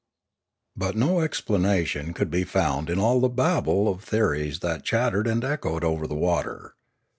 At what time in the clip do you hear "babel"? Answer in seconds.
3.29-3.87